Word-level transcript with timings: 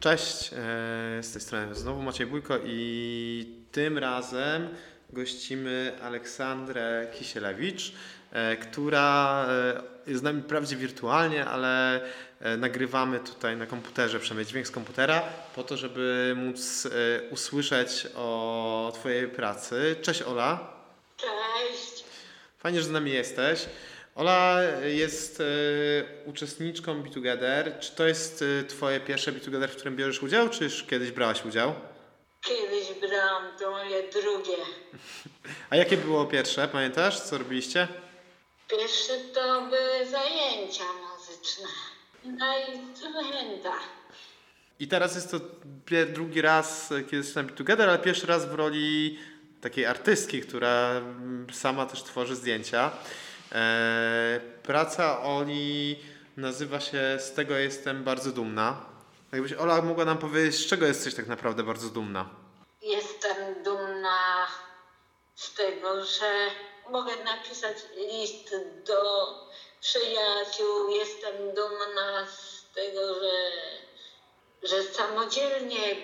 Cześć, 0.00 0.50
e, 0.52 1.22
z 1.22 1.32
tej 1.32 1.40
strony 1.40 1.74
znowu 1.74 2.02
Maciej 2.02 2.26
Bójko 2.26 2.58
i 2.64 3.46
tym 3.72 3.98
razem 3.98 4.68
gościmy 5.10 5.92
Aleksandrę 6.02 7.06
Kisielewicz, 7.14 7.92
e, 8.32 8.56
która 8.56 9.46
e, 9.48 9.82
jest 10.06 10.20
z 10.20 10.22
nami 10.22 10.42
wprawdzie 10.42 10.76
wirtualnie, 10.76 11.44
ale 11.44 12.00
nagrywamy 12.58 13.20
tutaj 13.20 13.56
na 13.56 13.66
komputerze, 13.66 14.20
przynajmniej 14.20 14.46
dźwięk 14.46 14.66
z 14.66 14.70
komputera, 14.70 15.22
po 15.54 15.62
to, 15.62 15.76
żeby 15.76 16.34
móc 16.36 16.88
usłyszeć 17.30 18.06
o 18.16 18.92
Twojej 18.94 19.28
pracy. 19.28 19.96
Cześć 20.02 20.22
Ola. 20.22 20.72
Cześć. 21.16 22.04
Fajnie, 22.58 22.78
że 22.78 22.86
z 22.86 22.90
nami 22.90 23.10
jesteś. 23.10 23.66
Ola 24.18 24.62
jest 24.84 25.40
e, 25.40 25.44
uczestniczką 26.24 27.02
Be 27.02 27.10
Together. 27.10 27.78
Czy 27.80 27.92
to 27.92 28.06
jest 28.06 28.44
e, 28.60 28.64
Twoje 28.64 29.00
pierwsze 29.00 29.32
Be 29.32 29.40
Together, 29.40 29.70
w 29.70 29.74
którym 29.74 29.96
bierzesz 29.96 30.22
udział, 30.22 30.48
czy 30.48 30.64
już 30.64 30.84
kiedyś 30.84 31.10
brałaś 31.10 31.44
udział? 31.44 31.74
Kiedyś 32.40 33.00
brałam 33.00 33.58
to 33.58 33.70
moje 33.70 34.02
drugie. 34.02 34.56
A 35.70 35.76
jakie 35.76 35.96
było 35.96 36.26
pierwsze? 36.26 36.68
Pamiętasz, 36.68 37.20
co 37.20 37.38
robiliście? 37.38 37.88
Pierwsze 38.70 39.12
to 39.34 39.60
były 39.60 40.06
zajęcia 40.10 40.84
muzyczne 41.10 41.68
na 42.24 42.58
instrumentach. 42.58 43.82
I 44.80 44.88
teraz 44.88 45.14
jest 45.14 45.30
to 45.30 45.40
drugi 46.06 46.40
raz, 46.40 46.92
e, 46.92 47.02
kiedy 47.02 47.16
jesteś 47.16 47.34
na 47.34 47.42
Be 47.42 47.52
Together, 47.52 47.88
ale 47.88 47.98
pierwszy 47.98 48.26
raz 48.26 48.46
w 48.46 48.54
roli 48.54 49.18
takiej 49.60 49.86
artystki, 49.86 50.40
która 50.40 50.90
mm, 50.90 51.46
sama 51.52 51.86
też 51.86 52.02
tworzy 52.02 52.36
zdjęcia. 52.36 52.90
E, 53.52 54.40
praca 54.62 55.22
Oli 55.22 55.98
nazywa 56.36 56.80
się 56.80 57.18
Z 57.20 57.32
tego 57.32 57.54
jestem 57.56 58.04
bardzo 58.04 58.32
dumna. 58.32 58.86
Jakbyś 59.32 59.52
Ola 59.52 59.82
mogła 59.82 60.04
nam 60.04 60.18
powiedzieć, 60.18 60.54
z 60.54 60.66
czego 60.66 60.86
jesteś 60.86 61.14
tak 61.14 61.26
naprawdę 61.26 61.62
bardzo 61.62 61.88
dumna? 61.88 62.28
Jestem 62.82 63.62
dumna 63.64 64.46
z 65.34 65.54
tego, 65.54 66.04
że 66.04 66.50
mogę 66.90 67.12
napisać 67.24 67.76
list 67.96 68.54
do 68.86 69.02
przyjaciół. 69.80 70.90
Jestem 70.90 71.54
dumna 71.54 72.26
z 72.26 72.64
tego, 72.74 73.14
że, 73.14 73.50
że 74.62 74.82
samodzielnie 74.82 75.96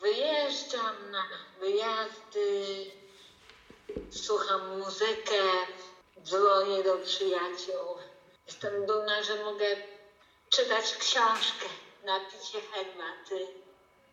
wyjeżdżam 0.00 1.10
na 1.10 1.22
wyjazdy, 1.60 2.76
słucham 4.10 4.78
muzykę, 4.78 5.42
dzwonię 6.66 6.82
do 6.82 6.94
przyjaciół. 7.04 7.96
Jestem 8.46 8.86
dumna, 8.86 9.22
że 9.22 9.44
mogę 9.44 9.64
czytać 10.48 10.96
książkę, 10.98 11.66
napić 12.06 12.48
się 12.48 12.58
herbaty 12.72 13.46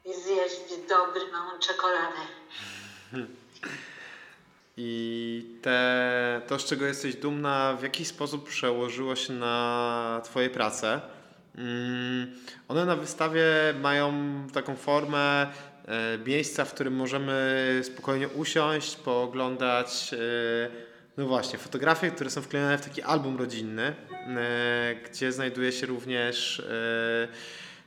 i 0.05 0.13
zjeść 0.13 0.87
dobrą 0.89 1.59
czekoladę. 1.59 2.19
I 4.77 5.59
te, 5.61 6.41
to, 6.47 6.59
z 6.59 6.65
czego 6.65 6.85
jesteś 6.85 7.15
dumna, 7.15 7.77
w 7.79 7.83
jaki 7.83 8.05
sposób 8.05 8.49
przełożyło 8.49 9.15
się 9.15 9.33
na 9.33 10.21
Twoje 10.23 10.49
prace? 10.49 11.01
Mm, 11.57 12.35
One 12.67 12.85
na 12.85 12.95
wystawie 12.95 13.45
mają 13.81 14.13
taką 14.53 14.75
formę 14.75 15.47
e, 15.85 16.17
miejsca, 16.17 16.65
w 16.65 16.73
którym 16.73 16.95
możemy 16.95 17.81
spokojnie 17.83 18.29
usiąść, 18.29 18.95
pooglądać, 18.95 20.13
e, 20.13 20.93
no 21.17 21.27
właśnie, 21.27 21.59
fotografie, 21.59 22.11
które 22.11 22.29
są 22.29 22.41
wklejone 22.41 22.77
w 22.77 22.85
taki 22.85 23.01
album 23.01 23.37
rodzinny, 23.37 23.95
e, 24.11 24.95
gdzie 24.95 25.31
znajduje 25.31 25.71
się 25.71 25.85
również, 25.85 26.59
e, 26.59 27.27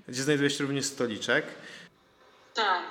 gdzie 0.09 0.23
znajduje 0.23 0.51
się 0.51 0.65
również 0.65 0.85
stoliczek. 0.85 1.47
Tak. 2.55 2.83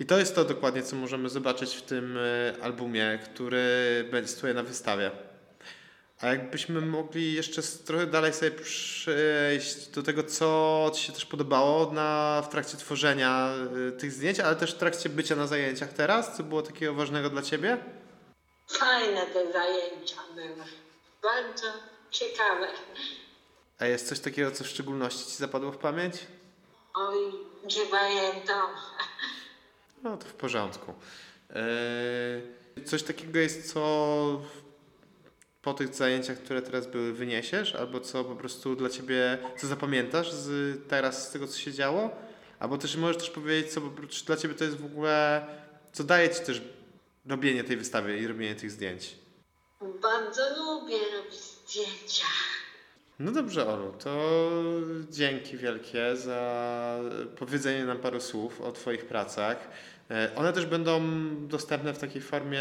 I 0.00 0.06
to 0.06 0.18
jest 0.18 0.34
to 0.34 0.44
dokładnie, 0.44 0.82
co 0.82 0.96
możemy 0.96 1.28
zobaczyć 1.28 1.74
w 1.74 1.82
tym 1.82 2.18
e, 2.18 2.62
albumie, 2.62 3.18
który 3.24 3.64
będzie 4.10 4.28
stoi 4.28 4.54
na 4.54 4.62
wystawie. 4.62 5.10
A 6.20 6.26
jakbyśmy 6.26 6.80
mogli 6.80 7.32
jeszcze 7.32 7.62
trochę 7.62 8.06
dalej 8.06 8.32
sobie 8.32 8.50
przejść 8.50 9.88
do 9.88 10.02
tego, 10.02 10.22
co 10.22 10.90
Ci 10.94 11.06
się 11.06 11.12
też 11.12 11.26
podobało 11.26 11.92
na, 11.92 12.42
w 12.46 12.48
trakcie 12.48 12.76
tworzenia 12.76 13.54
tych 13.98 14.12
zdjęć, 14.12 14.40
ale 14.40 14.56
też 14.56 14.74
w 14.74 14.78
trakcie 14.78 15.08
bycia 15.08 15.36
na 15.36 15.46
zajęciach 15.46 15.92
teraz, 15.92 16.36
co 16.36 16.42
było 16.42 16.62
takiego 16.62 16.94
ważnego 16.94 17.30
dla 17.30 17.42
Ciebie? 17.42 17.78
Fajne 18.66 19.26
te 19.26 19.52
zajęcia 19.52 20.16
były. 20.34 20.64
Bardzo 21.22 21.66
ciekawe. 22.10 22.68
A 23.78 23.86
jest 23.86 24.08
coś 24.08 24.20
takiego, 24.20 24.50
co 24.50 24.64
w 24.64 24.68
szczególności 24.68 25.30
Ci 25.30 25.36
zapadło 25.36 25.72
w 25.72 25.78
pamięć? 25.78 26.14
Oj, 26.94 27.32
nie 27.76 27.86
pamiętam. 27.90 28.70
No 30.02 30.16
to 30.16 30.26
w 30.26 30.32
porządku. 30.32 30.94
Eee, 31.54 32.84
coś 32.84 33.02
takiego 33.02 33.38
jest, 33.38 33.72
co 33.72 34.42
po 35.62 35.74
tych 35.74 35.94
zajęciach, 35.94 36.38
które 36.38 36.62
teraz 36.62 36.86
były, 36.86 37.12
wyniesiesz? 37.12 37.74
Albo 37.74 38.00
co 38.00 38.24
po 38.24 38.36
prostu 38.36 38.76
dla 38.76 38.88
ciebie, 38.88 39.38
co 39.60 39.66
zapamiętasz 39.66 40.32
z 40.32 40.78
teraz 40.88 41.28
z 41.28 41.32
tego, 41.32 41.46
co 41.46 41.58
się 41.58 41.72
działo? 41.72 42.10
Albo 42.58 42.78
też 42.78 42.96
możesz 42.96 43.16
też 43.16 43.30
powiedzieć, 43.30 43.72
co 43.72 43.80
dla 44.26 44.36
ciebie 44.36 44.54
to 44.54 44.64
jest 44.64 44.76
w 44.76 44.84
ogóle, 44.84 45.46
co 45.92 46.04
daje 46.04 46.30
ci 46.34 46.40
też 46.40 46.62
robienie 47.26 47.64
tej 47.64 47.76
wystawy 47.76 48.18
i 48.18 48.26
robienie 48.26 48.54
tych 48.54 48.70
zdjęć? 48.70 49.14
Bardzo 50.02 50.42
lubię 50.56 50.96
robić 51.16 51.34
zdjęcia. 51.40 52.26
No 53.18 53.32
dobrze, 53.32 53.66
Olu, 53.68 53.92
to 54.04 54.40
dzięki 55.10 55.56
wielkie 55.56 56.16
za 56.16 57.00
powiedzenie 57.38 57.84
nam 57.84 57.98
paru 57.98 58.20
słów 58.20 58.60
o 58.60 58.72
Twoich 58.72 59.04
pracach. 59.06 59.56
E, 60.10 60.30
One 60.36 60.52
też 60.52 60.66
będą 60.66 61.00
dostępne 61.46 61.94
w 61.94 61.98
takiej 61.98 62.22
formie 62.22 62.60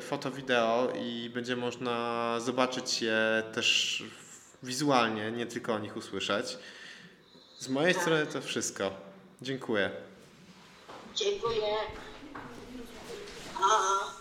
foto-wideo 0.00 0.92
i 1.02 1.30
będzie 1.34 1.56
można 1.56 2.36
zobaczyć 2.40 3.02
je 3.02 3.42
też 3.54 4.02
wizualnie, 4.62 5.32
nie 5.32 5.46
tylko 5.46 5.74
o 5.74 5.78
nich 5.78 5.96
usłyszeć. 5.96 6.58
Z 7.58 7.68
mojej 7.68 7.94
strony 7.94 8.26
to 8.26 8.40
wszystko. 8.40 8.90
Dziękuję. 9.42 9.90
Dziękuję. 11.14 11.74
A. 13.56 14.13